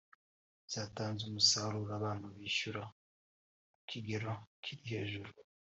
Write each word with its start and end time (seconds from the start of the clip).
byatanze 0.67 1.21
umusaruro 1.25 1.91
abantu 1.99 2.25
bishyura 2.37 2.81
ku 3.75 3.81
kigero 3.89 4.31
kiri 4.63 4.83
hejuru 4.93 5.31